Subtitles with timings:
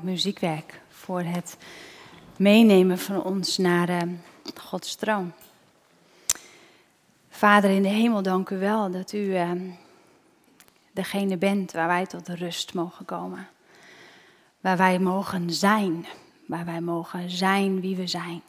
[0.00, 1.56] muziekwerk voor het
[2.36, 4.00] meenemen van ons naar uh,
[4.60, 5.32] Gods troon.
[7.28, 9.50] Vader in de hemel, dank u wel dat u uh,
[10.92, 13.48] degene bent waar wij tot rust mogen komen.
[14.60, 16.06] Waar wij mogen zijn,
[16.46, 18.42] waar wij mogen zijn wie we zijn.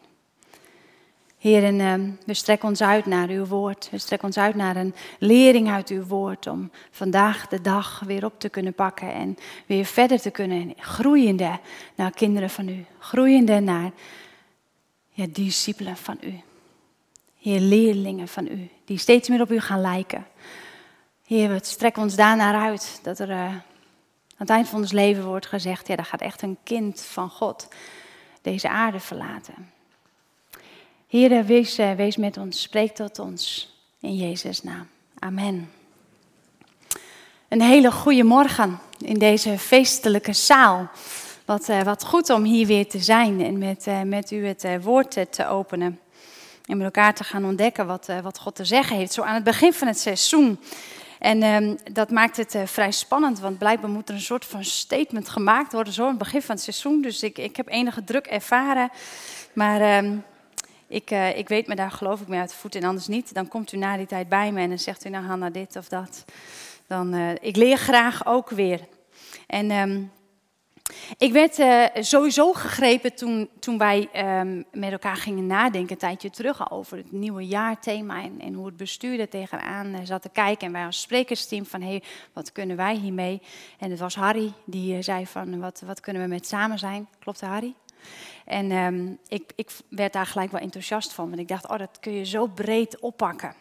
[1.45, 3.87] Heer, en uh, we strekken ons uit naar uw woord.
[3.91, 6.47] We strekken ons uit naar een lering uit uw woord.
[6.47, 9.13] Om vandaag de dag weer op te kunnen pakken.
[9.13, 10.73] En weer verder te kunnen.
[10.77, 11.59] Groeiende
[11.95, 12.85] naar kinderen van u.
[12.99, 13.91] Groeiende naar
[15.09, 16.41] ja, discipelen van u.
[17.39, 18.69] Heer, leerlingen van u.
[18.85, 20.27] Die steeds meer op u gaan lijken.
[21.25, 22.99] Heer, we strekken ons daarnaar uit.
[23.03, 23.63] Dat er uh, aan
[24.35, 25.87] het eind van ons leven wordt gezegd.
[25.87, 27.67] Ja, daar gaat echt een kind van God
[28.41, 29.74] deze aarde verlaten.
[31.15, 34.87] Heer, wees, eh, wees met ons, spreek tot ons in Jezus' naam.
[35.19, 35.71] Amen.
[37.47, 40.89] Een hele goede morgen in deze feestelijke zaal.
[41.45, 44.67] Wat, uh, wat goed om hier weer te zijn en met, uh, met u het
[44.81, 45.99] woord te openen.
[46.65, 49.13] En met elkaar te gaan ontdekken wat, wat God te zeggen heeft.
[49.13, 50.59] Zo aan het begin van het seizoen.
[51.19, 55.29] En um, dat maakt het vrij spannend, want blijkbaar moet er een soort van statement
[55.29, 55.93] gemaakt worden.
[55.93, 57.01] Zo aan het begin van het seizoen.
[57.01, 58.89] Dus ik, ik heb enige druk ervaren.
[59.53, 60.23] Maar um,
[60.95, 63.33] ik, uh, ik weet me daar geloof ik mee uit de voet en anders niet.
[63.33, 65.75] Dan komt u na die tijd bij me en dan zegt u nou Hanna dit
[65.75, 66.25] of dat.
[66.87, 68.79] Dan, uh, ik leer graag ook weer.
[69.47, 70.11] En um,
[71.17, 76.29] ik werd uh, sowieso gegrepen toen, toen wij um, met elkaar gingen nadenken een tijdje
[76.29, 80.67] terug over het nieuwe jaarthema en, en hoe het bestuur er tegenaan zat te kijken.
[80.67, 83.41] En wij als sprekersteam van hé, hey, wat kunnen wij hiermee?
[83.79, 87.07] En het was Harry die zei van wat, wat kunnen we met samen zijn?
[87.19, 87.73] Klopt Harry?
[88.45, 91.97] En um, ik, ik, werd daar gelijk wel enthousiast van, want ik dacht, oh, dat
[91.99, 93.53] kun je zo breed oppakken.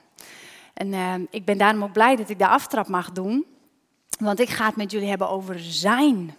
[0.75, 3.45] En um, ik ben daarom ook blij dat ik de aftrap mag doen,
[4.19, 6.35] want ik ga het met jullie hebben over zijn.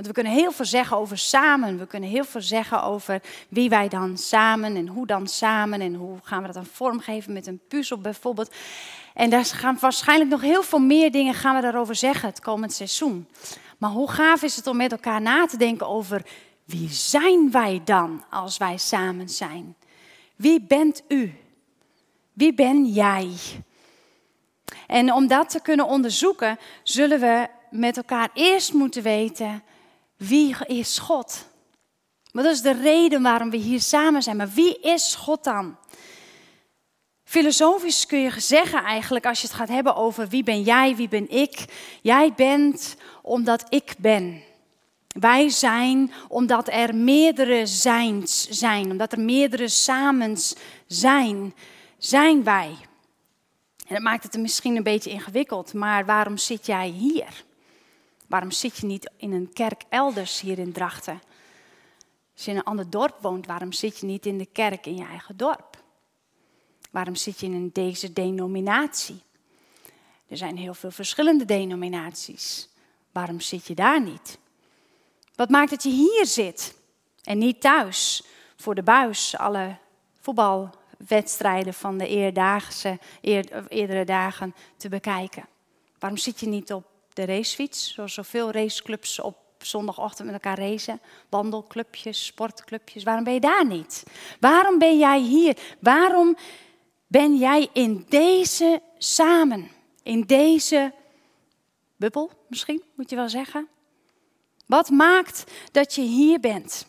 [0.00, 1.78] Want we kunnen heel veel zeggen over samen.
[1.78, 5.94] We kunnen heel veel zeggen over wie wij dan samen en hoe dan samen en
[5.94, 8.54] hoe gaan we dat dan vormgeven met een puzzel bijvoorbeeld.
[9.14, 12.72] En daar gaan waarschijnlijk nog heel veel meer dingen gaan we daarover zeggen het komend
[12.72, 13.28] seizoen.
[13.78, 16.22] Maar hoe gaaf is het om met elkaar na te denken over
[16.70, 19.76] wie zijn wij dan als wij samen zijn?
[20.36, 21.34] Wie bent u?
[22.32, 23.30] Wie ben jij?
[24.86, 29.62] En om dat te kunnen onderzoeken, zullen we met elkaar eerst moeten weten
[30.16, 31.48] wie is God?
[32.32, 34.36] Maar dat is de reden waarom we hier samen zijn.
[34.36, 35.76] Maar wie is God dan?
[37.24, 41.08] Filosofisch kun je zeggen eigenlijk, als je het gaat hebben over wie ben jij, wie
[41.08, 41.64] ben ik.
[42.02, 44.42] Jij bent omdat ik ben.
[45.18, 50.56] Wij zijn omdat er meerdere zijns zijn, omdat er meerdere samens
[50.86, 51.54] zijn,
[51.98, 52.76] zijn wij.
[53.86, 57.44] En dat maakt het misschien een beetje ingewikkeld, maar waarom zit jij hier?
[58.26, 61.20] Waarom zit je niet in een kerk elders hier in Drachten?
[62.34, 64.96] Als je in een ander dorp woont, waarom zit je niet in de kerk in
[64.96, 65.82] je eigen dorp?
[66.90, 69.22] Waarom zit je in deze denominatie?
[70.28, 72.68] Er zijn heel veel verschillende denominaties.
[73.12, 74.38] Waarom zit je daar niet?
[75.40, 76.74] Wat maakt dat je hier zit
[77.22, 78.22] en niet thuis
[78.56, 79.76] voor de buis alle
[80.20, 82.08] voetbalwedstrijden van de
[83.68, 85.48] eerdere dagen te bekijken?
[85.98, 91.00] Waarom zit je niet op de racefiets, zoals zoveel raceclubs op zondagochtend met elkaar racen?
[91.28, 94.04] Wandelclubjes, sportclubjes, waarom ben je daar niet?
[94.40, 95.56] Waarom ben jij hier?
[95.78, 96.36] Waarom
[97.06, 99.70] ben jij in deze samen,
[100.02, 100.92] in deze
[101.96, 103.68] bubbel misschien, moet je wel zeggen?
[104.70, 106.86] Wat maakt dat je hier bent?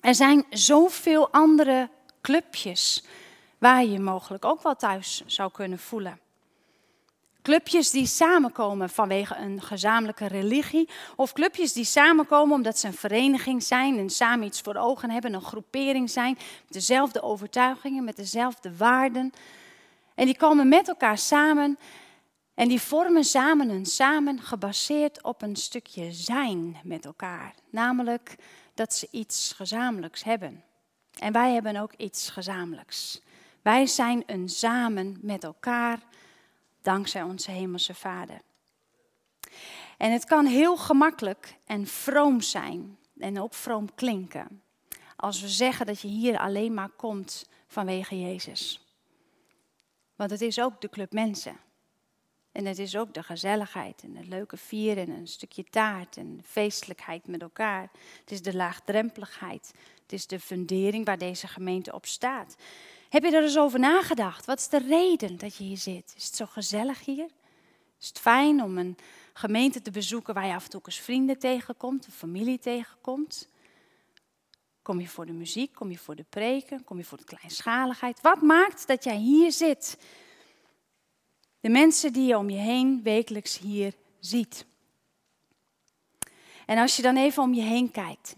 [0.00, 1.90] Er zijn zoveel andere
[2.20, 3.04] clubjes
[3.58, 6.20] waar je mogelijk ook wel thuis zou kunnen voelen.
[7.42, 10.88] Clubjes die samenkomen vanwege een gezamenlijke religie.
[11.16, 15.34] Of clubjes die samenkomen omdat ze een vereniging zijn en samen iets voor ogen hebben.
[15.34, 19.32] Een groepering zijn met dezelfde overtuigingen, met dezelfde waarden.
[20.14, 21.78] En die komen met elkaar samen
[22.56, 27.54] en die vormen samen een samen gebaseerd op een stukje zijn met elkaar.
[27.70, 28.36] Namelijk
[28.74, 30.64] dat ze iets gezamenlijks hebben.
[31.18, 33.22] En wij hebben ook iets gezamenlijks.
[33.62, 35.98] Wij zijn een samen met elkaar
[36.82, 38.40] dankzij onze Hemelse Vader.
[39.98, 44.62] En het kan heel gemakkelijk en vroom zijn en ook vroom klinken
[45.16, 48.80] als we zeggen dat je hier alleen maar komt vanwege Jezus.
[50.14, 51.65] Want het is ook de club mensen.
[52.56, 56.40] En het is ook de gezelligheid en het leuke vieren en een stukje taart en
[56.44, 57.90] feestelijkheid met elkaar.
[58.20, 59.72] Het is de laagdrempeligheid.
[60.02, 62.56] Het is de fundering waar deze gemeente op staat.
[63.08, 64.46] Heb je er eens over nagedacht?
[64.46, 66.12] Wat is de reden dat je hier zit?
[66.16, 67.28] Is het zo gezellig hier?
[68.00, 68.96] Is het fijn om een
[69.32, 73.48] gemeente te bezoeken waar je af en toe eens vrienden tegenkomt, een familie tegenkomt?
[74.82, 75.74] Kom je voor de muziek?
[75.74, 76.84] Kom je voor de preken?
[76.84, 78.20] Kom je voor de kleinschaligheid?
[78.20, 79.98] Wat maakt dat jij hier zit?
[81.66, 84.66] De mensen die je om je heen wekelijks hier ziet.
[86.66, 88.34] En als je dan even om je heen kijkt.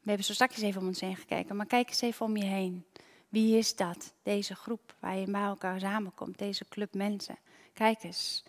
[0.00, 2.44] We hebben zo straks even om ons heen gekeken, maar kijk eens even om je
[2.44, 2.84] heen.
[3.28, 4.12] Wie is dat?
[4.22, 7.38] Deze groep waar je bij elkaar samenkomt, deze club mensen.
[7.72, 8.44] Kijk eens.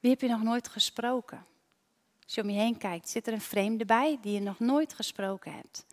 [0.00, 1.46] Wie heb je nog nooit gesproken?
[2.24, 4.94] Als je om je heen kijkt, zit er een vreemde bij die je nog nooit
[4.94, 5.86] gesproken hebt.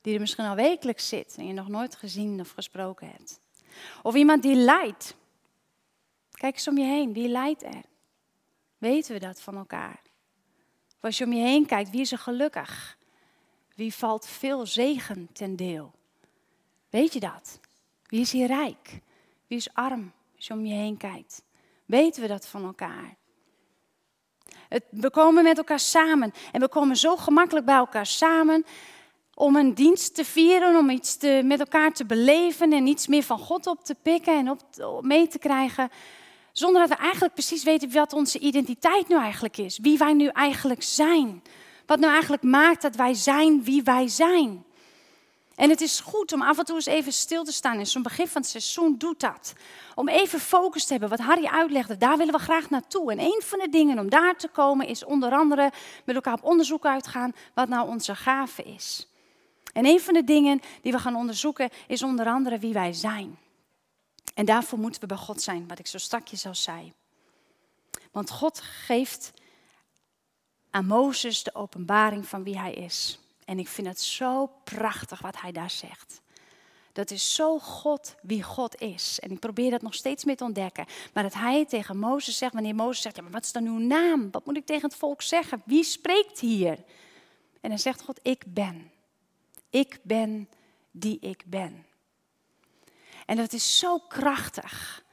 [0.00, 3.40] Die er misschien al wekelijks zit en je nog nooit gezien of gesproken hebt.
[4.02, 5.20] Of iemand die lijdt.
[6.42, 7.82] Kijk eens om je heen, wie lijdt er?
[8.78, 10.00] Weten we dat van elkaar?
[11.00, 12.96] Als je om je heen kijkt, wie is er gelukkig?
[13.74, 15.92] Wie valt veel zegen ten deel?
[16.90, 17.60] Weet je dat?
[18.06, 19.00] Wie is hier rijk?
[19.46, 21.42] Wie is arm als je om je heen kijkt?
[21.84, 23.16] Weten we dat van elkaar?
[24.68, 28.64] Het, we komen met elkaar samen en we komen zo gemakkelijk bij elkaar samen
[29.34, 33.22] om een dienst te vieren, om iets te, met elkaar te beleven en iets meer
[33.22, 34.62] van God op te pikken en op
[35.00, 35.90] mee te krijgen.
[36.52, 39.78] Zonder dat we eigenlijk precies weten wat onze identiteit nu eigenlijk is.
[39.78, 41.42] Wie wij nu eigenlijk zijn.
[41.86, 44.64] Wat nou eigenlijk maakt dat wij zijn wie wij zijn.
[45.54, 47.78] En het is goed om af en toe eens even stil te staan.
[47.78, 49.52] In zo'n begin van het seizoen doet dat.
[49.94, 53.12] Om even focus te hebben, wat Harry uitlegde, daar willen we graag naartoe.
[53.12, 55.72] En een van de dingen om daar te komen is onder andere
[56.04, 59.08] met elkaar op onderzoek uitgaan wat nou onze gave is.
[59.72, 63.38] En een van de dingen die we gaan onderzoeken is onder andere wie wij zijn.
[64.34, 66.92] En daarvoor moeten we bij God zijn, wat ik zo stakjes al zei.
[68.10, 69.32] Want God geeft
[70.70, 73.18] aan Mozes de openbaring van wie hij is.
[73.44, 76.20] En ik vind het zo prachtig wat hij daar zegt.
[76.92, 79.20] Dat is zo God wie God is.
[79.20, 80.86] En ik probeer dat nog steeds meer te ontdekken.
[81.12, 83.78] Maar dat hij tegen Mozes zegt, wanneer Mozes zegt, ja, maar wat is dan uw
[83.78, 84.30] naam?
[84.30, 85.62] Wat moet ik tegen het volk zeggen?
[85.64, 86.84] Wie spreekt hier?
[87.60, 88.90] En dan zegt God, ik ben.
[89.70, 90.48] Ik ben
[90.90, 91.86] die ik ben.
[93.26, 95.04] En dat is zo krachtig.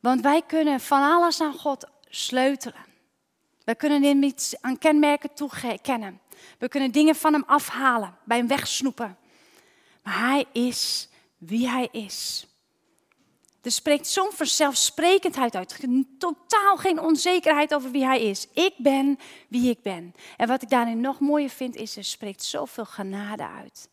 [0.00, 2.84] Want wij kunnen van alles aan God sleutelen.
[3.64, 6.20] We kunnen hem iets aan kenmerken toekennen.
[6.58, 9.18] We kunnen dingen van hem afhalen, bij hem wegsnoepen.
[10.02, 11.08] Maar hij is
[11.38, 12.46] wie hij is.
[13.62, 15.86] Er spreekt zo'n vanzelfsprekendheid uit.
[16.18, 18.48] Totaal geen onzekerheid over wie hij is.
[18.52, 19.18] Ik ben
[19.48, 20.14] wie ik ben.
[20.36, 23.88] En wat ik daarin nog mooier vind, is er spreekt zoveel genade uit.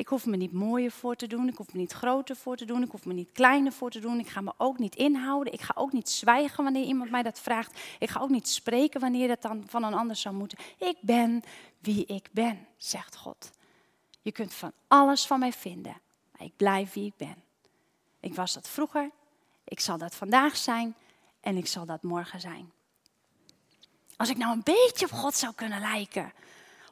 [0.00, 1.48] Ik hoef me niet mooier voor te doen.
[1.48, 2.82] Ik hoef me niet groter voor te doen.
[2.82, 4.18] Ik hoef me niet kleiner voor te doen.
[4.18, 5.52] Ik ga me ook niet inhouden.
[5.52, 7.80] Ik ga ook niet zwijgen wanneer iemand mij dat vraagt.
[7.98, 10.58] Ik ga ook niet spreken wanneer dat dan van een ander zou moeten.
[10.78, 11.42] Ik ben
[11.78, 13.50] wie ik ben, zegt God.
[14.22, 16.00] Je kunt van alles van mij vinden,
[16.32, 17.36] maar ik blijf wie ik ben.
[18.20, 19.10] Ik was dat vroeger,
[19.64, 20.94] ik zal dat vandaag zijn
[21.40, 22.72] en ik zal dat morgen zijn.
[24.16, 26.32] Als ik nou een beetje op God zou kunnen lijken,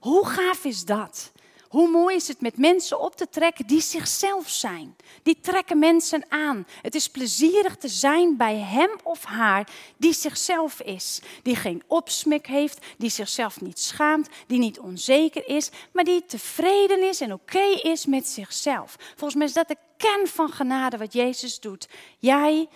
[0.00, 1.32] hoe gaaf is dat?
[1.68, 4.96] Hoe mooi is het met mensen op te trekken die zichzelf zijn.
[5.22, 6.66] Die trekken mensen aan.
[6.82, 11.20] Het is plezierig te zijn bij hem of haar die zichzelf is.
[11.42, 17.08] Die geen opsmik heeft, die zichzelf niet schaamt, die niet onzeker is, maar die tevreden
[17.08, 18.96] is en oké is met zichzelf.
[18.98, 21.88] Volgens mij is dat de kern van genade wat Jezus doet.
[22.18, 22.68] Jij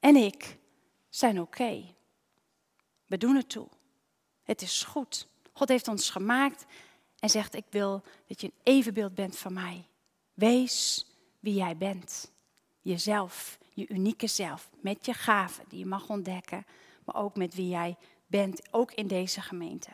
[0.00, 0.56] en ik
[1.08, 1.94] zijn oké.
[3.06, 3.68] We doen het toe.
[4.42, 5.26] Het is goed.
[5.52, 6.66] God heeft ons gemaakt
[7.18, 9.84] en zegt: Ik wil dat je een evenbeeld bent van mij.
[10.34, 11.06] Wees
[11.40, 12.32] wie jij bent.
[12.80, 16.66] Jezelf, je unieke zelf, met je gaven die je mag ontdekken,
[17.04, 17.96] maar ook met wie jij
[18.26, 19.90] bent, ook in deze gemeente.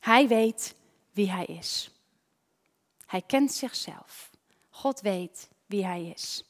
[0.00, 0.74] Hij weet
[1.12, 1.90] wie hij is.
[3.06, 4.30] Hij kent zichzelf.
[4.70, 6.44] God weet wie hij is.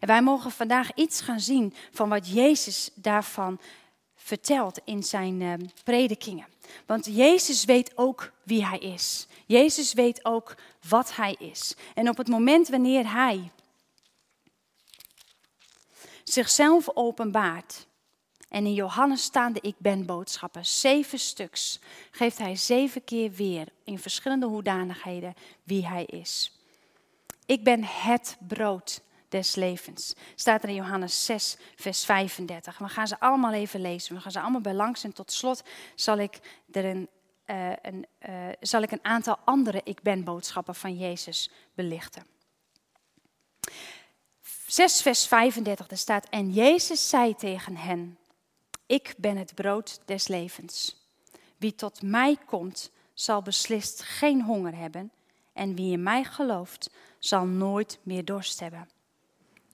[0.00, 3.60] En wij mogen vandaag iets gaan zien van wat Jezus daarvan
[4.22, 5.52] vertelt in zijn uh,
[5.84, 6.46] predikingen.
[6.86, 9.26] Want Jezus weet ook wie hij is.
[9.46, 10.54] Jezus weet ook
[10.88, 11.74] wat hij is.
[11.94, 13.50] En op het moment wanneer hij
[16.24, 17.86] zichzelf openbaart.
[18.48, 23.68] En in Johannes staan de ik ben boodschappen, zeven stuks, geeft hij zeven keer weer
[23.84, 26.52] in verschillende hoedanigheden wie hij is.
[27.46, 29.00] Ik ben het brood
[29.32, 30.14] des levens.
[30.34, 32.78] Staat er in Johannes 6, vers 35.
[32.78, 34.14] We gaan ze allemaal even lezen.
[34.14, 35.04] We gaan ze allemaal bij langs.
[35.04, 35.62] En tot slot
[35.94, 36.38] zal ik
[36.72, 37.08] er een,
[37.46, 42.26] uh, een, uh, zal ik een aantal andere ik ben boodschappen van Jezus belichten.
[44.66, 48.18] 6 vers 35, daar staat, en Jezus zei tegen hen,
[48.86, 50.96] ik ben het brood des levens.
[51.56, 55.12] Wie tot mij komt, zal beslist geen honger hebben,
[55.52, 58.88] en wie in mij gelooft, zal nooit meer dorst hebben.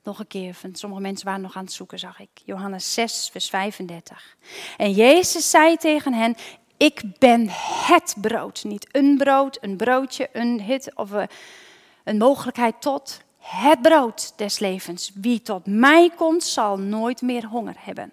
[0.02, 2.28] Nog een keer, want sommige mensen waren nog aan het zoeken, zag ik.
[2.44, 4.36] Johannes 6, vers 35.
[4.76, 6.36] En Jezus zei tegen hen,
[6.76, 7.46] ik ben
[7.86, 8.64] het brood.
[8.64, 11.10] Niet een brood, een broodje, een hit of
[12.04, 13.20] een mogelijkheid tot.
[13.38, 15.10] Het brood des levens.
[15.14, 18.12] Wie tot mij komt, zal nooit meer honger hebben.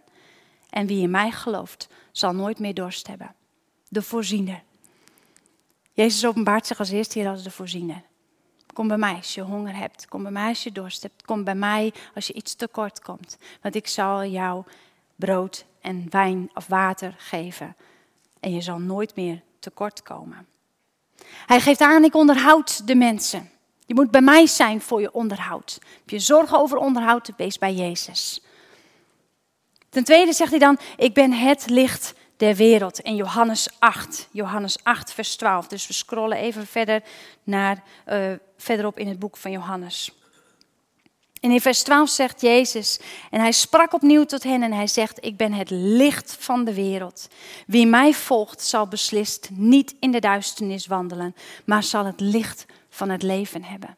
[0.70, 3.36] En wie in mij gelooft, zal nooit meer dorst hebben.
[3.88, 4.64] De voorziener.
[5.94, 8.02] Jezus openbaart zich als eerste hier als de voorziener.
[8.76, 10.08] Kom bij mij als je honger hebt.
[10.08, 11.26] Kom bij mij als je dorst hebt.
[11.26, 13.38] Kom bij mij als je iets tekort komt.
[13.62, 14.64] Want ik zal jou
[15.16, 17.76] brood en wijn of water geven.
[18.40, 20.48] En je zal nooit meer tekort komen.
[21.46, 23.50] Hij geeft aan, ik onderhoud de mensen.
[23.86, 25.80] Je moet bij mij zijn voor je onderhoud.
[26.00, 28.42] Heb je zorgen over onderhoud, wees bij Jezus.
[29.90, 33.00] Ten tweede zegt hij dan, ik ben het licht der wereld.
[33.00, 35.68] In Johannes 8, Johannes 8, vers 12.
[35.68, 37.04] Dus we scrollen even verder
[37.44, 40.12] naar, uh, verderop in het boek van Johannes.
[41.46, 43.00] En in vers 12 zegt Jezus,
[43.32, 46.74] en hij sprak opnieuw tot hen en hij zegt, ik ben het licht van de
[46.74, 47.28] wereld.
[47.68, 53.10] Wie mij volgt zal beslist niet in de duisternis wandelen, maar zal het licht van
[53.10, 53.98] het leven hebben.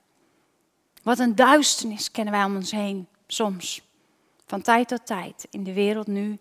[1.03, 3.81] Wat een duisternis kennen wij om ons heen, soms.
[4.45, 6.39] Van tijd tot tijd, in de wereld nu.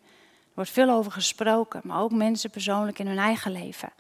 [0.57, 3.93] Wordt veel over gesproken, maar ook mensen persoonlijk in hun eigen leven.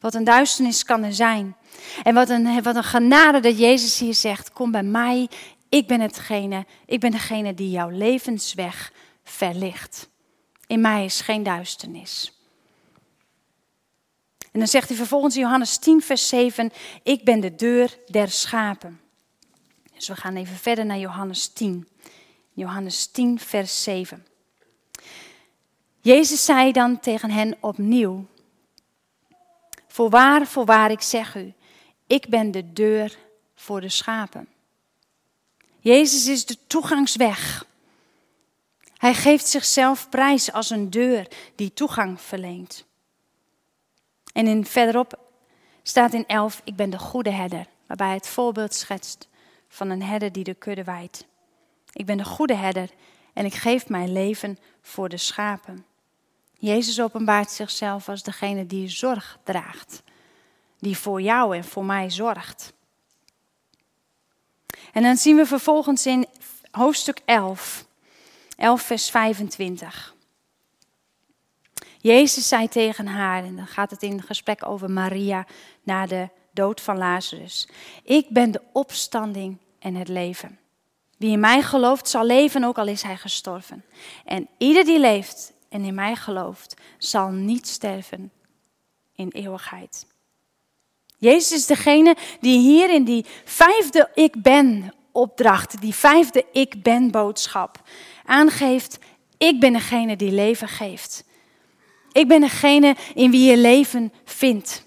[0.00, 1.56] Wat een duisternis kan er zijn.
[2.02, 5.28] En wat een, wat een genade dat Jezus hier zegt: Kom bij mij,
[5.68, 8.92] ik ben hetgene, ik ben degene die jouw levensweg
[9.24, 10.08] verlicht.
[10.66, 12.32] In mij is geen duisternis.
[14.52, 18.30] En dan zegt hij vervolgens in Johannes 10, vers 7, ik ben de deur der
[18.30, 19.00] schapen.
[19.94, 21.88] Dus we gaan even verder naar Johannes 10.
[22.52, 24.26] Johannes 10, vers 7.
[26.00, 28.26] Jezus zei dan tegen hen opnieuw,
[29.88, 31.52] voorwaar, voorwaar, ik zeg u,
[32.06, 33.18] ik ben de deur
[33.54, 34.48] voor de schapen.
[35.80, 37.66] Jezus is de toegangsweg.
[38.96, 42.84] Hij geeft zichzelf prijs als een deur die toegang verleent.
[44.32, 45.18] En in, verderop
[45.82, 49.28] staat in 11, ik ben de goede herder, waarbij het voorbeeld schetst
[49.68, 51.26] van een herder die de kudde wijdt.
[51.92, 52.90] Ik ben de goede herder
[53.32, 55.84] en ik geef mijn leven voor de schapen.
[56.60, 60.02] Jezus openbaart zichzelf als degene die zorg draagt,
[60.78, 62.72] die voor jou en voor mij zorgt.
[64.92, 66.26] En dan zien we vervolgens in
[66.70, 67.86] hoofdstuk 11,
[68.56, 70.14] 11 vers 25.
[71.98, 75.46] Jezus zei tegen haar, en dan gaat het in gesprek over Maria
[75.82, 77.68] na de dood van Lazarus.
[78.02, 80.58] Ik ben de opstanding en het leven.
[81.16, 83.84] Wie in mij gelooft zal leven, ook al is hij gestorven.
[84.24, 88.32] En ieder die leeft en in mij gelooft, zal niet sterven
[89.14, 90.06] in eeuwigheid.
[91.18, 97.10] Jezus is degene die hier in die vijfde ik ben opdracht, die vijfde ik ben
[97.10, 97.82] boodschap
[98.24, 98.98] aangeeft,
[99.38, 101.24] ik ben degene die leven geeft.
[102.12, 104.84] Ik ben degene in wie je leven vindt.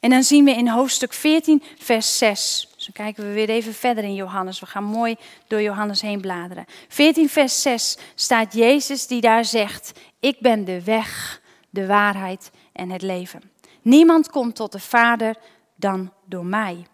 [0.00, 2.71] En dan zien we in hoofdstuk 14, vers 6.
[2.82, 4.60] Dus dan kijken we weer even verder in Johannes.
[4.60, 6.64] We gaan mooi door Johannes heen bladeren.
[6.88, 12.90] 14, vers 6 staat Jezus die daar zegt: Ik ben de weg, de waarheid en
[12.90, 13.42] het leven.
[13.82, 15.36] Niemand komt tot de Vader
[15.76, 16.86] dan door mij.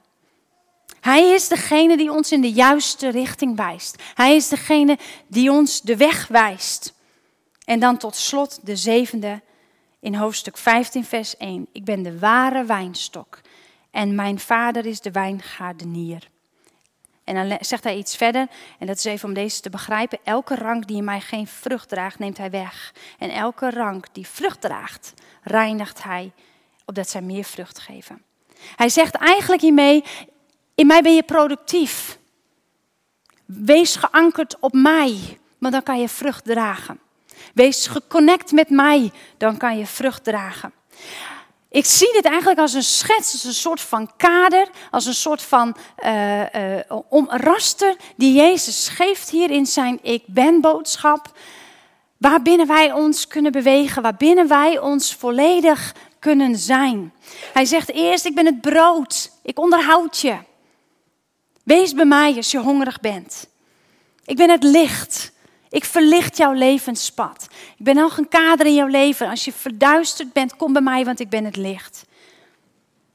[1.00, 4.02] Hij is degene die ons in de juiste richting wijst.
[4.14, 6.94] Hij is degene die ons de weg wijst.
[7.64, 9.40] En dan tot slot de zevende
[10.00, 11.68] in hoofdstuk 15, vers 1.
[11.72, 13.40] Ik ben de ware wijnstok
[13.98, 16.28] en mijn vader is de wijngaardenier.
[17.24, 18.46] En dan zegt hij iets verder,
[18.78, 20.18] en dat is even om deze te begrijpen.
[20.24, 22.94] Elke rank die in mij geen vrucht draagt, neemt hij weg.
[23.18, 26.32] En elke rank die vrucht draagt, reinigt hij,
[26.84, 28.22] opdat zij meer vrucht geven.
[28.76, 30.04] Hij zegt eigenlijk hiermee,
[30.74, 32.18] in mij ben je productief.
[33.44, 37.00] Wees geankerd op mij, want dan kan je vrucht dragen.
[37.54, 40.72] Wees geconnect met mij, dan kan je vrucht dragen.
[41.70, 45.42] Ik zie dit eigenlijk als een schets, als een soort van kader, als een soort
[45.42, 51.32] van uh, uh, omraster die Jezus geeft hier in zijn Ik Ben boodschap.
[52.16, 57.12] Waarbinnen wij ons kunnen bewegen, waarbinnen wij ons volledig kunnen zijn.
[57.52, 60.36] Hij zegt eerst, ik ben het brood, ik onderhoud je.
[61.62, 63.48] Wees bij mij als je hongerig bent.
[64.24, 65.32] Ik ben het licht.
[65.70, 67.46] Ik verlicht jouw levenspad.
[67.78, 69.28] Ik ben nog een kader in jouw leven.
[69.28, 72.04] Als je verduisterd bent, kom bij mij, want ik ben het licht.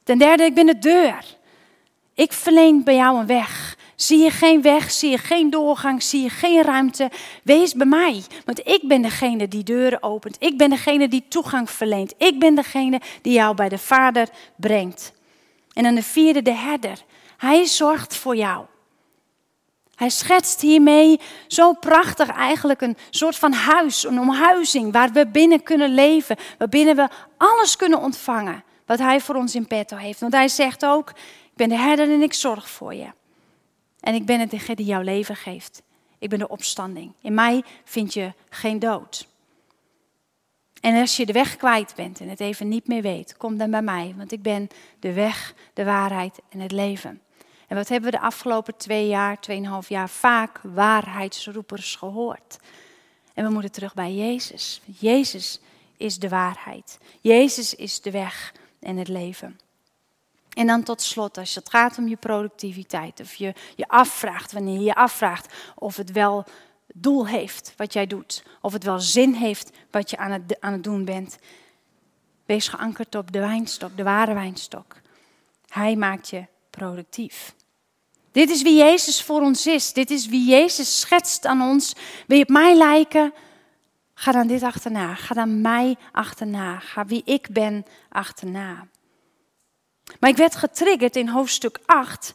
[0.04, 1.36] Ten derde, ik ben de deur.
[2.14, 3.76] Ik verleen bij jou een weg.
[3.96, 7.10] Zie je geen weg, zie je geen doorgang, zie je geen ruimte,
[7.42, 8.22] wees bij mij.
[8.44, 10.36] Want ik ben degene die deuren opent.
[10.38, 12.14] Ik ben degene die toegang verleent.
[12.18, 15.12] Ik ben degene die jou bij de Vader brengt.
[15.72, 17.04] En dan de vierde, de herder.
[17.36, 18.64] Hij zorgt voor jou.
[19.94, 25.62] Hij schetst hiermee zo prachtig eigenlijk een soort van huis, een omhuizing waar we binnen
[25.62, 30.20] kunnen leven, waarbinnen we alles kunnen ontvangen wat Hij voor ons in petto heeft.
[30.20, 33.06] Want Hij zegt ook, ik ben de herder en ik zorg voor je.
[34.00, 35.82] En ik ben het die jouw leven geeft.
[36.18, 37.12] Ik ben de opstanding.
[37.20, 39.26] In mij vind je geen dood.
[40.80, 43.70] En als je de weg kwijt bent en het even niet meer weet, kom dan
[43.70, 44.68] bij mij, want ik ben
[45.00, 47.20] de weg, de waarheid en het leven.
[47.68, 52.56] En wat hebben we de afgelopen twee jaar, tweeënhalf jaar vaak waarheidsroepers gehoord?
[53.34, 54.80] En we moeten terug bij Jezus.
[54.98, 55.60] Jezus
[55.96, 56.98] is de waarheid.
[57.20, 59.58] Jezus is de weg en het leven.
[60.54, 64.74] En dan tot slot, als het gaat om je productiviteit, of je je afvraagt, wanneer
[64.78, 66.44] je je afvraagt of het wel
[66.94, 70.72] doel heeft wat jij doet, of het wel zin heeft wat je aan het, aan
[70.72, 71.38] het doen bent,
[72.46, 74.96] wees geankerd op de wijnstok, de ware wijnstok.
[75.68, 77.54] Hij maakt je productief.
[78.32, 79.92] Dit is wie Jezus voor ons is.
[79.92, 81.94] Dit is wie Jezus schetst aan ons.
[82.26, 83.34] Wil je op mij lijken?
[84.14, 85.14] Ga dan dit achterna.
[85.14, 86.78] Ga dan mij achterna.
[86.78, 88.86] Ga wie ik ben achterna.
[90.20, 92.34] Maar ik werd getriggerd in hoofdstuk 8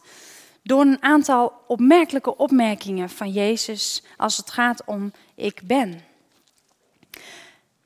[0.62, 6.00] door een aantal opmerkelijke opmerkingen van Jezus als het gaat om ik ben.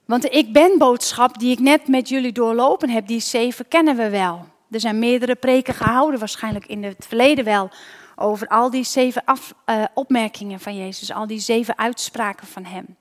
[0.04, 3.96] Want de ik ben boodschap die ik net met jullie doorlopen heb, die zeven kennen
[3.96, 4.52] we wel.
[4.74, 7.70] Er zijn meerdere preken gehouden, waarschijnlijk in het verleden wel,
[8.16, 12.96] over al die zeven af, uh, opmerkingen van Jezus, al die zeven uitspraken van Hem.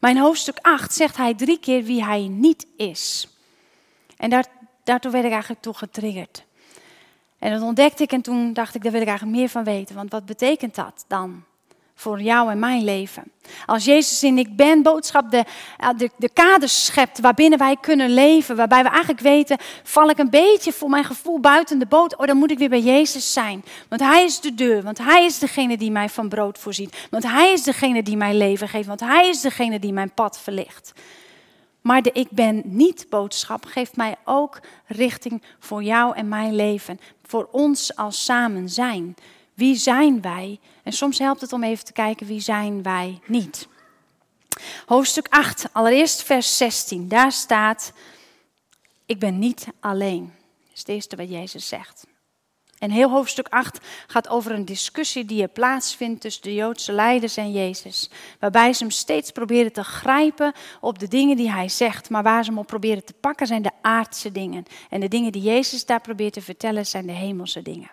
[0.00, 3.28] Maar in hoofdstuk 8 zegt hij drie keer wie hij niet is.
[4.16, 4.46] En daar,
[4.84, 6.44] daartoe werd ik eigenlijk toe getriggerd.
[7.38, 9.94] En dat ontdekte ik en toen dacht ik, daar wil ik eigenlijk meer van weten.
[9.94, 11.44] Want wat betekent dat dan?
[11.94, 13.32] Voor jou en mijn leven.
[13.66, 15.44] Als Jezus in ik ben boodschap de,
[15.96, 20.30] de, de kaders schept waarbinnen wij kunnen leven, waarbij we eigenlijk weten, val ik een
[20.30, 23.64] beetje voor mijn gevoel buiten de boot, oh dan moet ik weer bij Jezus zijn.
[23.88, 27.24] Want Hij is de deur, want Hij is degene die mij van brood voorziet, want
[27.24, 30.92] Hij is degene die mij leven geeft, want Hij is degene die mijn pad verlicht.
[31.80, 37.00] Maar de ik ben niet boodschap geeft mij ook richting voor jou en mijn leven,
[37.22, 39.16] voor ons als samen zijn.
[39.54, 40.60] Wie zijn wij?
[40.82, 43.68] En soms helpt het om even te kijken wie zijn wij niet.
[44.86, 47.08] Hoofdstuk 8, allereerst vers 16.
[47.08, 47.92] Daar staat:
[49.06, 50.32] Ik ben niet alleen.
[50.62, 52.06] Dat is het eerste wat Jezus zegt.
[52.78, 57.36] En heel hoofdstuk 8 gaat over een discussie die er plaatsvindt tussen de Joodse leiders
[57.36, 58.10] en Jezus.
[58.40, 62.10] Waarbij ze hem steeds proberen te grijpen op de dingen die hij zegt.
[62.10, 64.64] Maar waar ze hem op proberen te pakken zijn de aardse dingen.
[64.90, 67.90] En de dingen die Jezus daar probeert te vertellen zijn de hemelse dingen.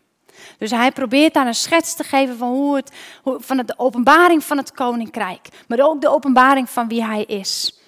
[0.57, 2.91] Dus hij probeert daar een schets te geven van, hoe het,
[3.23, 5.47] van de openbaring van het koninkrijk.
[5.67, 7.79] Maar ook de openbaring van wie hij is.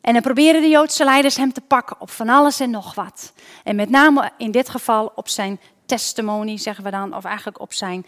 [0.00, 3.32] En dan proberen de Joodse leiders hem te pakken op van alles en nog wat.
[3.64, 7.72] En met name in dit geval op zijn testimonie, zeggen we dan, of eigenlijk op
[7.72, 8.06] zijn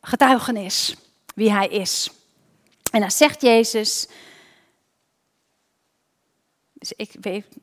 [0.00, 0.96] getuigenis,
[1.34, 2.10] wie hij is.
[2.90, 4.08] En dan zegt Jezus.
[6.72, 7.14] Dus ik,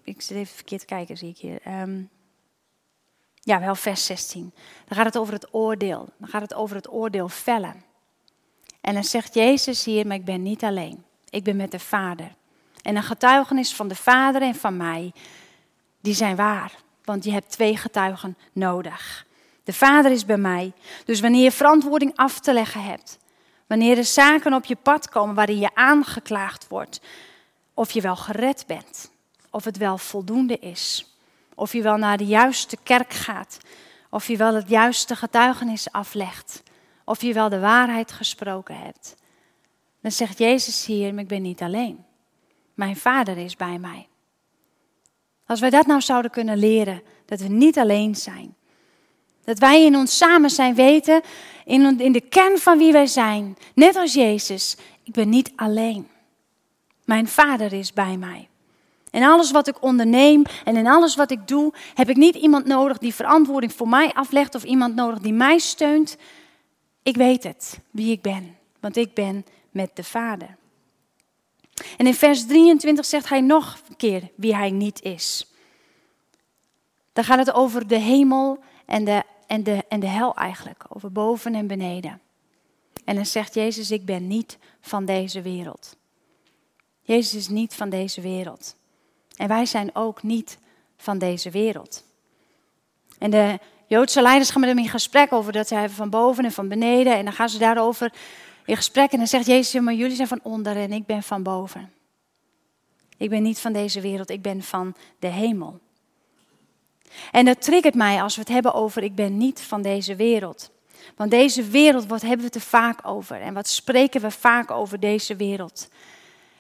[0.04, 1.82] ik zit even verkeerd te kijken, zie ik hier.
[1.82, 2.10] Um,
[3.46, 4.54] ja, wel vers 16.
[4.88, 6.10] Dan gaat het over het oordeel.
[6.18, 7.84] Dan gaat het over het oordeel vellen.
[8.82, 11.04] En dan zegt Jezus hier, maar ik ben niet alleen.
[11.30, 12.36] Ik ben met de Vader.
[12.82, 15.14] En een getuigenis van de Vader en van mij,
[16.02, 16.72] die zijn waar.
[17.04, 19.26] Want je hebt twee getuigen nodig.
[19.64, 20.74] De Vader is bij mij.
[21.06, 23.18] Dus wanneer je verantwoording af te leggen hebt,
[23.68, 27.02] wanneer er zaken op je pad komen waarin je aangeklaagd wordt,
[27.74, 29.12] of je wel gered bent,
[29.50, 31.15] of het wel voldoende is,
[31.56, 33.58] of je wel naar de juiste kerk gaat.
[34.10, 36.64] Of je wel het juiste getuigenis aflegt.
[37.06, 39.16] Of je wel de waarheid gesproken hebt.
[40.02, 42.06] Dan zegt Jezus hier, ik ben niet alleen.
[42.74, 44.08] Mijn vader is bij mij.
[45.46, 48.56] Als wij dat nou zouden kunnen leren, dat we niet alleen zijn.
[49.44, 51.22] Dat wij in ons samen zijn weten,
[51.66, 53.58] in de kern van wie wij zijn.
[53.74, 56.08] Net als Jezus, ik ben niet alleen.
[57.06, 58.48] Mijn vader is bij mij.
[59.16, 62.66] In alles wat ik onderneem en in alles wat ik doe, heb ik niet iemand
[62.66, 66.18] nodig die verantwoording voor mij aflegt of iemand nodig die mij steunt.
[67.04, 70.58] Ik weet het, wie ik ben, want ik ben met de Vader.
[71.98, 75.48] En in vers 23 zegt hij nog een keer wie hij niet is.
[77.14, 81.12] Dan gaat het over de hemel en de, en, de, en de hel eigenlijk, over
[81.12, 82.22] boven en beneden.
[83.06, 85.96] En dan zegt Jezus, ik ben niet van deze wereld.
[87.02, 88.76] Jezus is niet van deze wereld.
[89.36, 90.58] En wij zijn ook niet
[90.98, 92.04] van deze wereld.
[93.20, 96.52] En de Joodse leiders gaan met hem in gesprek over dat zij van boven en
[96.52, 97.16] van beneden.
[97.16, 98.14] En dan gaan ze daarover
[98.66, 99.12] in gesprek.
[99.12, 101.94] En dan zegt Jezus, maar jullie zijn van onder en ik ben van boven.
[103.18, 105.80] Ik ben niet van deze wereld, ik ben van de hemel.
[107.32, 110.72] En dat triggert mij als we het hebben over ik ben niet van deze wereld.
[111.16, 113.42] Want deze wereld, wat hebben we er vaak over?
[113.42, 115.88] En wat spreken we vaak over deze wereld?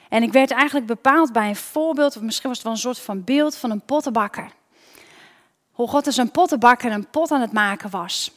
[0.10, 3.00] En ik werd eigenlijk bepaald bij een voorbeeld, of misschien was het wel een soort
[3.00, 4.52] van beeld van een pottenbakker.
[5.72, 8.32] Hoe God als een pottenbakker een pot aan het maken was.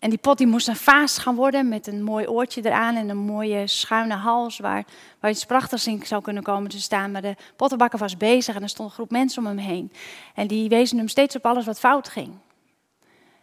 [0.00, 3.08] En die pot die moest een vaas gaan worden met een mooi oortje eraan en
[3.08, 4.84] een mooie schuine hals waar,
[5.20, 7.10] waar iets prachtigs in zou kunnen komen te staan.
[7.10, 9.92] Maar de pottenbakker was bezig en er stond een groep mensen om hem heen.
[10.34, 12.34] En die wezen hem steeds op alles wat fout ging.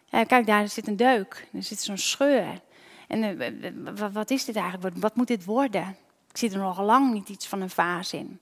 [0.04, 2.60] Ja, kijk, daar zit een deuk, er zit zo'n scheur.
[3.08, 4.96] En uh, wat is dit eigenlijk?
[4.96, 5.96] Wat, moet dit worden?
[6.30, 8.40] Ik zie er nog lang niet iets van een vaas in.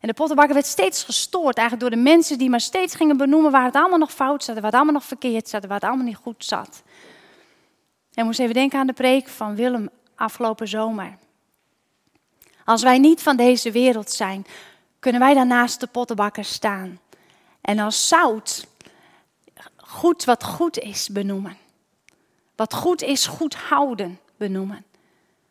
[0.00, 3.50] En de pottenbakker werd steeds gestoord eigenlijk door de mensen die maar steeds gingen benoemen
[3.50, 6.06] waar het allemaal nog fout zat, waar het allemaal nog verkeerd zat, waar het allemaal
[6.06, 6.82] niet goed zat.
[8.14, 11.18] En moest even denken aan de preek van Willem afgelopen zomer.
[12.64, 14.46] Als wij niet van deze wereld zijn,
[14.98, 17.00] kunnen wij dan naast de pottenbakker staan.
[17.60, 18.66] En als zout
[19.76, 21.56] goed wat goed is benoemen.
[22.60, 24.84] Wat goed is, goed houden benoemen.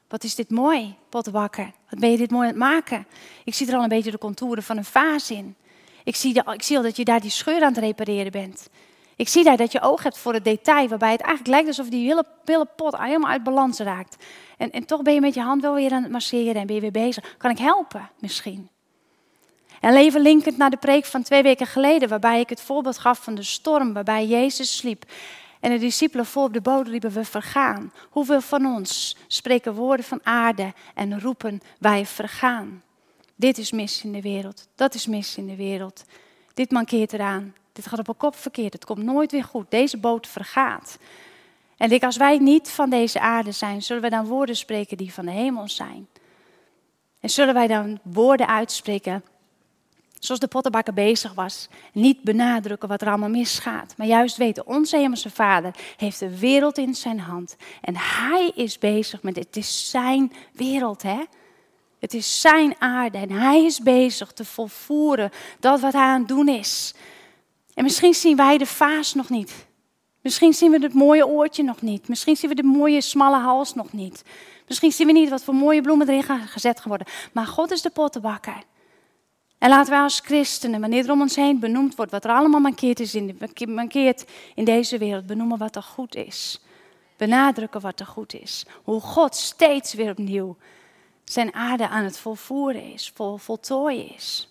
[0.07, 1.71] Wat is dit mooi, pottenbakker.
[1.89, 3.07] Wat ben je dit mooi aan het maken.
[3.43, 5.55] Ik zie er al een beetje de contouren van een vaas in.
[6.03, 8.69] Ik zie, de, ik zie al dat je daar die scheur aan het repareren bent.
[9.15, 11.89] Ik zie daar dat je oog hebt voor het detail, waarbij het eigenlijk lijkt alsof
[11.89, 14.23] die hele, hele pot helemaal uit balans raakt.
[14.57, 16.75] En, en toch ben je met je hand wel weer aan het masseren en ben
[16.75, 17.35] je weer bezig.
[17.37, 18.69] Kan ik helpen, misschien?
[19.79, 23.23] En leven linkend naar de preek van twee weken geleden, waarbij ik het voorbeeld gaf
[23.23, 25.05] van de storm, waarbij Jezus sliep.
[25.59, 27.93] En de discipelen voor op de boot riepen, we vergaan.
[28.09, 32.83] Hoeveel van ons spreken woorden van aarde en roepen, wij vergaan.
[33.35, 36.03] Dit is mis in de wereld, dat is mis in de wereld.
[36.53, 39.71] Dit mankeert eraan, dit gaat op een kop verkeerd, het komt nooit weer goed.
[39.71, 40.97] Deze boot vergaat.
[41.77, 45.13] En ik, als wij niet van deze aarde zijn, zullen we dan woorden spreken die
[45.13, 46.07] van de hemel zijn?
[47.19, 49.23] En zullen wij dan woorden uitspreken
[50.19, 51.67] zoals de pottenbakker bezig was?
[51.93, 56.77] Niet benadrukken wat er allemaal misgaat, maar juist weten, onze hemelse vader heeft de wereld
[56.77, 57.55] in zijn hand.
[57.81, 61.19] En hij is bezig met het is zijn wereld, hè?
[61.99, 66.27] Het is zijn aarde en hij is bezig te volvoeren dat wat hij aan het
[66.27, 66.93] doen is.
[67.73, 69.67] En misschien zien wij de vaas nog niet.
[70.21, 72.07] Misschien zien we het mooie oortje nog niet.
[72.07, 74.23] Misschien zien we de mooie smalle hals nog niet.
[74.67, 77.07] Misschien zien we niet wat voor mooie bloemen erin gezet worden.
[77.31, 78.63] Maar God is de pottenbakker.
[79.59, 82.59] En laten wij als christenen, wanneer er om ons heen benoemd wordt wat er allemaal
[82.59, 86.61] mankeert, is in, mankeert in deze wereld, benoemen wat er goed is.
[87.17, 88.65] Benadrukken wat er goed is.
[88.83, 90.57] Hoe God steeds weer opnieuw
[91.23, 94.49] zijn aarde aan het volvoeren is, vol, voltooien is.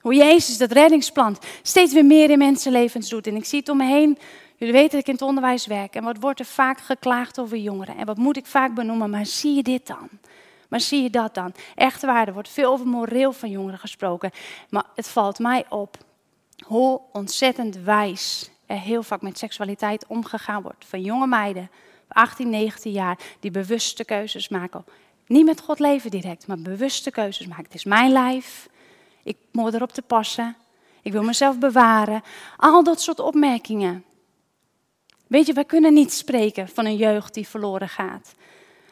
[0.00, 3.26] Hoe Jezus dat reddingsplan steeds weer meer in mensenlevens doet.
[3.26, 4.18] En ik zie het om me heen.
[4.56, 5.94] Jullie weten dat ik in het onderwijs werk.
[5.94, 7.96] En wat wordt er vaak geklaagd over jongeren?
[7.96, 9.10] En wat moet ik vaak benoemen?
[9.10, 10.08] Maar zie je dit dan?
[10.68, 11.54] Maar zie je dat dan?
[11.74, 14.30] Echt waar, er wordt veel over moreel van jongeren gesproken.
[14.70, 15.96] Maar het valt mij op
[16.64, 20.84] hoe ontzettend wijs er heel vaak met seksualiteit omgegaan wordt.
[20.84, 21.70] Van jonge meiden,
[22.08, 24.84] 18, 19 jaar, die bewuste keuzes maken.
[25.26, 27.64] Niet met God leven direct, maar bewuste keuzes maken.
[27.64, 28.68] Het is mijn lijf,
[29.22, 30.56] ik moet erop te passen.
[31.02, 32.22] Ik wil mezelf bewaren.
[32.56, 34.04] Al dat soort opmerkingen.
[35.26, 38.34] Weet je, wij kunnen niet spreken van een jeugd die verloren gaat.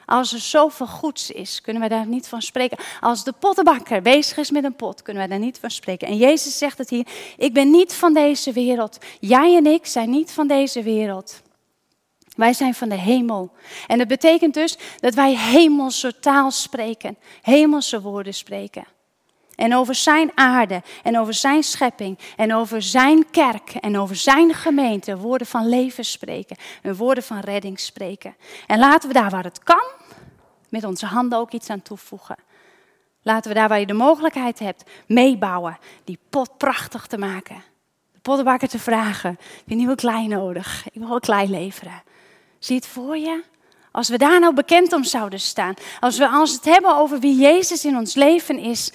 [0.06, 2.78] Als er zoveel goeds is, kunnen wij daar niet van spreken.
[3.00, 6.08] Als de pottenbakker bezig is met een pot, kunnen wij daar niet van spreken.
[6.08, 8.98] En Jezus zegt het hier: Ik ben niet van deze wereld.
[9.20, 11.42] Jij en ik zijn niet van deze wereld.
[12.36, 13.52] Wij zijn van de hemel.
[13.86, 18.84] En dat betekent dus dat wij hemelse taal spreken, hemelse woorden spreken.
[19.56, 24.54] En over zijn aarde en over zijn schepping en over zijn kerk en over zijn
[24.54, 28.36] gemeente woorden van leven spreken en woorden van redding spreken.
[28.66, 29.84] En laten we daar waar het kan,
[30.68, 32.36] met onze handen ook iets aan toevoegen.
[33.22, 37.62] Laten we daar waar je de mogelijkheid hebt, meebouwen, die pot prachtig te maken.
[38.12, 40.86] De pottenbakker te vragen, heb nieuwe klei nodig?
[40.92, 42.02] Ik wil een klei leveren.
[42.58, 43.42] Zie het voor je?
[43.90, 47.36] Als we daar nou bekend om zouden staan, als we als het hebben over wie
[47.36, 48.92] Jezus in ons leven is,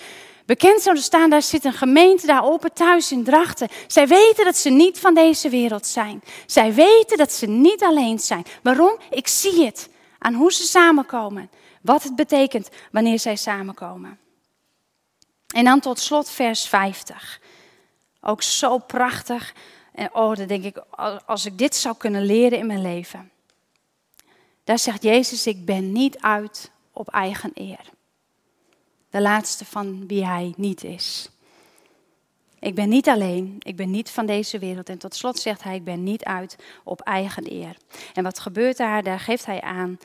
[0.49, 3.67] bekend zouden staan, daar zit een gemeente daar open thuis in Drachten.
[3.87, 6.23] Zij weten dat ze niet van deze wereld zijn.
[6.45, 8.45] Zij weten dat ze niet alleen zijn.
[8.63, 8.97] Waarom?
[9.09, 11.49] Ik zie het aan hoe ze samenkomen.
[11.81, 14.19] Wat het betekent wanneer zij samenkomen.
[15.47, 17.41] En dan tot slot vers 50.
[18.21, 19.53] Ook zo prachtig.
[19.93, 20.77] En oh, dan denk ik,
[21.25, 23.31] als ik dit zou kunnen leren in mijn leven.
[24.63, 27.97] Daar zegt Jezus, ik ben niet uit op eigen eer
[29.09, 31.29] de laatste van wie hij niet is.
[32.59, 34.89] Ik ben niet alleen, ik ben niet van deze wereld.
[34.89, 37.77] En tot slot zegt hij, ik ben niet uit op eigen eer.
[38.13, 39.03] En wat gebeurt daar?
[39.03, 39.99] Daar geeft hij aan.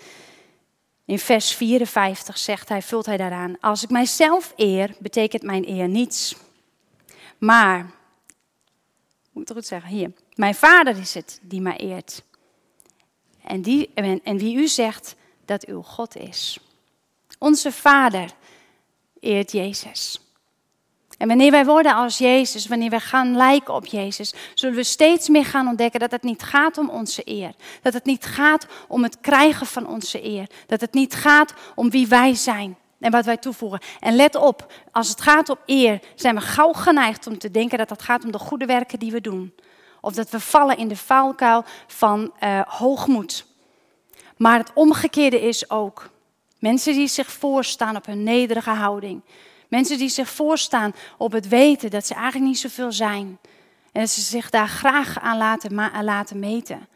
[1.04, 5.88] In vers 54 zegt hij, vult hij daaraan, als ik mijzelf eer, betekent mijn eer
[5.88, 6.36] niets.
[7.38, 7.78] Maar,
[9.32, 12.22] moet ik het goed zeggen, hier, mijn vader is het die mij eert.
[13.42, 16.58] en, die, en, en wie u zegt dat uw God is.
[17.38, 18.30] Onze Vader
[19.24, 20.18] eert Jezus.
[21.18, 25.28] En wanneer wij worden als Jezus, wanneer wij gaan lijken op Jezus, zullen we steeds
[25.28, 27.54] meer gaan ontdekken dat het niet gaat om onze eer.
[27.82, 30.46] Dat het niet gaat om het krijgen van onze eer.
[30.66, 33.80] Dat het niet gaat om wie wij zijn en wat wij toevoegen.
[34.00, 37.78] En let op, als het gaat om eer, zijn we gauw geneigd om te denken
[37.78, 39.54] dat het gaat om de goede werken die we doen.
[40.00, 43.46] Of dat we vallen in de valkuil van uh, hoogmoed.
[44.36, 46.10] Maar het omgekeerde is ook.
[46.64, 49.20] Mensen die zich voorstaan op hun nederige houding.
[49.68, 53.38] Mensen die zich voorstaan op het weten dat ze eigenlijk niet zoveel zijn.
[53.92, 56.88] En dat ze zich daar graag aan laten, laten meten.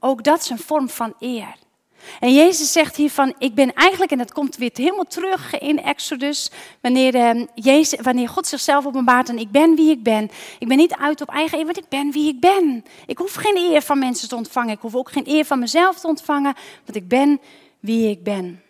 [0.00, 1.54] Ook dat is een vorm van eer.
[2.20, 6.50] En Jezus zegt hiervan, ik ben eigenlijk, en dat komt weer helemaal terug in Exodus,
[6.80, 10.30] wanneer, eh, Jezus, wanneer God zichzelf openbaart en ik ben wie ik ben.
[10.58, 12.84] Ik ben niet uit op eigen eer, want ik ben wie ik ben.
[13.06, 16.00] Ik hoef geen eer van mensen te ontvangen, ik hoef ook geen eer van mezelf
[16.00, 17.40] te ontvangen, want ik ben
[17.80, 18.62] wie ik ben.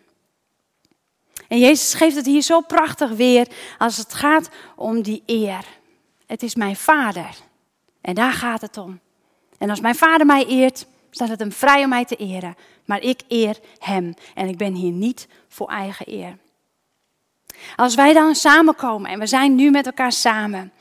[1.49, 5.65] En Jezus geeft het hier zo prachtig weer als het gaat om die eer.
[6.25, 7.29] Het is mijn vader.
[8.01, 8.99] En daar gaat het om.
[9.57, 12.55] En als mijn vader mij eert, staat het hem vrij om mij te eren.
[12.85, 14.13] Maar ik eer hem.
[14.35, 16.37] En ik ben hier niet voor eigen eer.
[17.75, 20.71] Als wij dan samenkomen en we zijn nu met elkaar samen,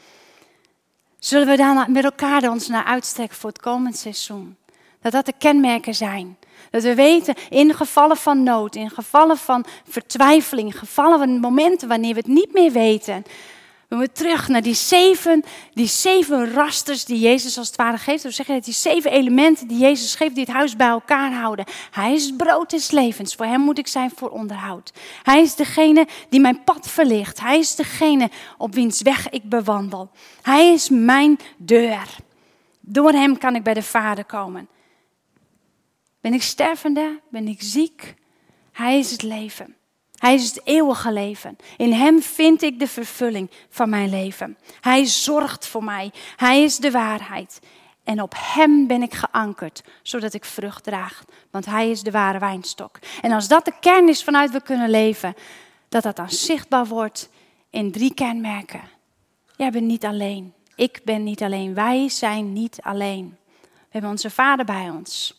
[1.19, 4.58] zullen we dan met elkaar ons naar uitstrekken voor het komend seizoen.
[5.01, 6.37] Dat dat de kenmerken zijn
[6.71, 11.89] dat we weten, in gevallen van nood, in gevallen van vertwijfeling, in gevallen van momenten
[11.89, 13.25] wanneer we het niet meer weten,
[13.89, 18.23] we moeten terug naar die zeven, die zeven rasters die Jezus als het ware geeft.
[18.23, 21.65] We zeggen dat die zeven elementen die Jezus geeft, die het huis bij elkaar houden.
[21.91, 23.35] Hij is het brood des levens.
[23.35, 24.93] Voor hem moet ik zijn voor onderhoud.
[25.23, 27.41] Hij is degene die mijn pad verlicht.
[27.41, 30.11] Hij is degene op wiens weg ik bewandel.
[30.43, 32.17] Hij is mijn deur.
[32.81, 34.69] Door hem kan ik bij de Vader komen.
[36.29, 37.21] Ben ik stervende?
[37.31, 38.15] Ben ik ziek?
[38.73, 39.77] Hij is het leven.
[40.15, 41.57] Hij is het eeuwige leven.
[41.77, 44.59] In Hem vind ik de vervulling van mijn leven.
[44.81, 46.13] Hij zorgt voor mij.
[46.37, 47.61] Hij is de waarheid.
[48.05, 51.25] En op Hem ben ik geankerd, zodat ik vrucht draag.
[51.51, 52.99] Want Hij is de ware wijnstok.
[53.21, 55.35] En als dat de kern is vanuit we kunnen leven,
[55.89, 57.29] dat dat dan zichtbaar wordt
[57.71, 58.83] in drie kenmerken.
[59.57, 60.55] Jij bent niet alleen.
[60.75, 61.75] Ik ben niet alleen.
[61.75, 63.37] Wij zijn niet alleen.
[63.61, 65.38] We hebben onze Vader bij ons.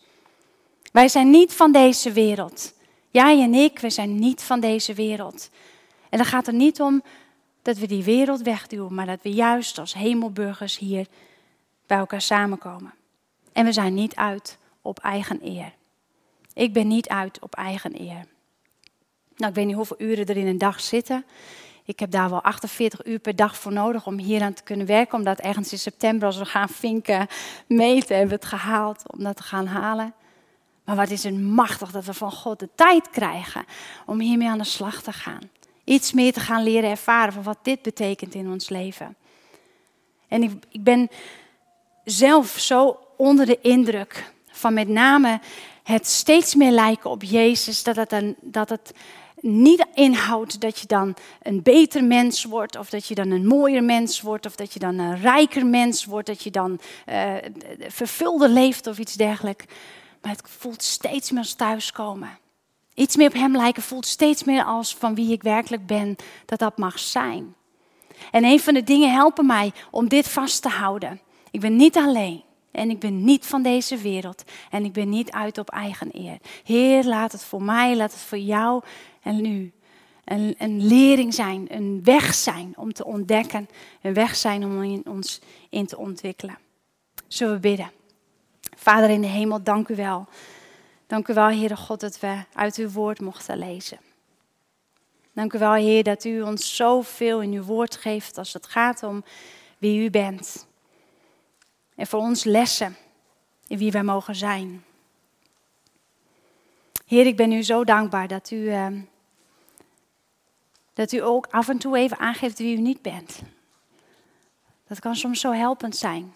[0.91, 2.73] Wij zijn niet van deze wereld.
[3.09, 5.49] Jij en ik, we zijn niet van deze wereld.
[6.09, 7.03] En dan gaat het niet om
[7.61, 11.07] dat we die wereld wegduwen, maar dat we juist als hemelburgers hier
[11.87, 12.93] bij elkaar samenkomen.
[13.53, 15.73] En we zijn niet uit op eigen eer.
[16.53, 18.25] Ik ben niet uit op eigen eer.
[19.35, 21.25] Nou, ik weet niet hoeveel uren er in een dag zitten.
[21.83, 24.85] Ik heb daar wel 48 uur per dag voor nodig om hier aan te kunnen
[24.85, 25.17] werken.
[25.17, 27.27] Omdat ergens in september, als we gaan vinken,
[27.67, 30.13] meten, hebben we het gehaald om dat te gaan halen.
[30.89, 33.65] Maar wat is het machtig dat we van God de tijd krijgen
[34.05, 35.49] om hiermee aan de slag te gaan.
[35.83, 39.15] Iets meer te gaan leren ervaren van wat dit betekent in ons leven.
[40.27, 41.09] En ik, ik ben
[42.03, 45.39] zelf zo onder de indruk van met name
[45.83, 48.93] het steeds meer lijken op Jezus, dat het, een, dat het
[49.39, 53.83] niet inhoudt dat je dan een beter mens wordt, of dat je dan een mooier
[53.83, 57.33] mens wordt, of dat je dan een rijker mens wordt, dat je dan uh,
[57.87, 59.65] vervulder leeft of iets dergelijks.
[60.21, 62.37] Maar het voelt steeds meer als thuiskomen.
[62.93, 66.59] Iets meer op hem lijken voelt steeds meer als van wie ik werkelijk ben, dat
[66.59, 67.55] dat mag zijn.
[68.31, 71.21] En een van de dingen helpen mij om dit vast te houden.
[71.51, 72.43] Ik ben niet alleen.
[72.71, 74.43] En ik ben niet van deze wereld.
[74.69, 76.37] En ik ben niet uit op eigen eer.
[76.63, 78.83] Heer, laat het voor mij, laat het voor jou
[79.21, 79.71] en nu
[80.25, 81.65] een, een lering zijn.
[81.69, 83.69] Een weg zijn om te ontdekken.
[84.01, 86.57] Een weg zijn om ons in te ontwikkelen.
[87.27, 87.98] Zullen we bidden?
[88.79, 90.27] Vader in de hemel, dank u wel.
[91.07, 93.99] Dank u wel, Heere God, dat we uit uw woord mochten lezen.
[95.33, 99.03] Dank u wel, Heer, dat u ons zoveel in uw woord geeft als het gaat
[99.03, 99.23] om
[99.77, 100.67] wie u bent.
[101.95, 102.97] En voor ons lessen
[103.67, 104.83] in wie wij mogen zijn.
[107.05, 108.87] Heer, ik ben u zo dankbaar dat u, uh,
[110.93, 113.41] dat u ook af en toe even aangeeft wie u niet bent.
[114.87, 116.33] Dat kan soms zo helpend zijn.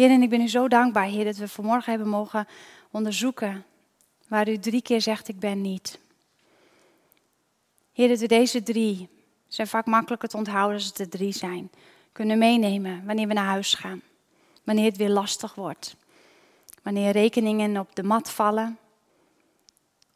[0.00, 2.48] Heer, en ik ben u zo dankbaar, Heer, dat we vanmorgen hebben mogen
[2.90, 3.64] onderzoeken
[4.28, 5.98] waar u drie keer zegt, ik ben niet.
[7.92, 9.08] Heer, dat we deze drie,
[9.48, 11.70] zijn vaak makkelijker te onthouden als het er drie zijn,
[12.12, 14.02] kunnen meenemen wanneer we naar huis gaan.
[14.64, 15.96] Wanneer het weer lastig wordt.
[16.82, 18.78] Wanneer rekeningen op de mat vallen.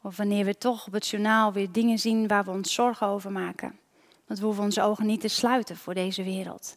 [0.03, 3.33] Of wanneer we toch op het journaal weer dingen zien waar we ons zorgen over
[3.33, 3.79] maken.
[4.27, 6.77] Want we hoeven onze ogen niet te sluiten voor deze wereld.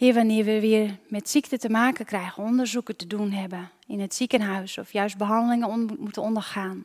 [0.00, 4.14] Heer, wanneer we weer met ziekte te maken krijgen, onderzoeken te doen hebben in het
[4.14, 6.84] ziekenhuis of juist behandelingen moeten ondergaan.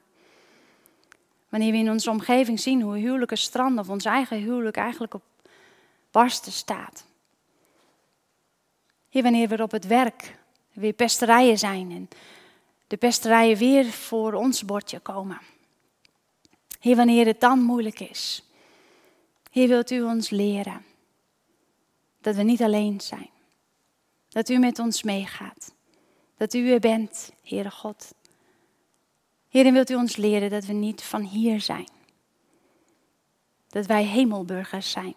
[1.49, 5.23] Wanneer we in onze omgeving zien hoe huwelijken stranden of ons eigen huwelijk eigenlijk op
[6.11, 7.05] barsten staat.
[9.09, 10.37] Heer, wanneer we op het werk
[10.73, 12.09] weer pesterijen zijn en
[12.87, 15.41] de pesterijen weer voor ons bordje komen.
[16.79, 18.49] Heer, wanneer het dan moeilijk is.
[19.51, 20.93] Heer, wilt u ons leren
[22.25, 23.29] dat we niet alleen zijn.
[24.29, 25.73] Dat u met ons meegaat.
[26.37, 28.13] Dat u er bent, Heere God.
[29.49, 31.87] Heer, wilt u ons leren dat we niet van hier zijn.
[33.69, 35.15] Dat wij hemelburgers zijn.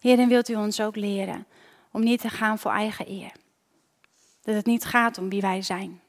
[0.00, 1.46] Heer, wilt u ons ook leren
[1.90, 3.32] om niet te gaan voor eigen eer.
[4.42, 6.00] Dat het niet gaat om wie wij zijn.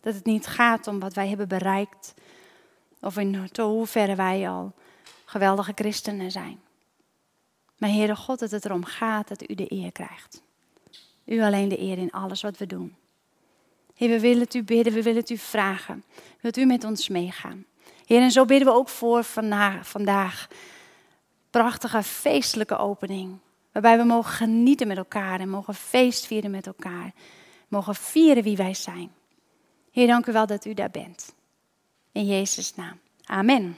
[0.00, 2.14] Dat het niet gaat om wat wij hebben bereikt.
[3.00, 4.72] Of in hoeverre wij al
[5.24, 6.64] geweldige christenen zijn.
[7.76, 10.42] Maar Heere God, dat het erom gaat dat u de eer krijgt.
[11.24, 12.96] U alleen de eer in alles wat we doen.
[13.94, 16.04] Heer, we willen u bidden, we willen u vragen.
[16.40, 17.64] Wilt u met ons meegaan?
[18.06, 20.48] Heer, en zo bidden we ook voor vandaag, vandaag.
[21.50, 23.38] Prachtige feestelijke opening.
[23.72, 27.12] Waarbij we mogen genieten met elkaar en mogen feest vieren met elkaar.
[27.68, 29.12] Mogen vieren wie wij zijn.
[29.90, 31.34] Heer, dank u wel dat u daar bent.
[32.12, 32.98] In Jezus' naam.
[33.24, 33.76] Amen.